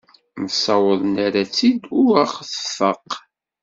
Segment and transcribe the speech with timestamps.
[0.43, 3.09] Nessaweḍ nerra-tt-id ur ɣ-tfaq.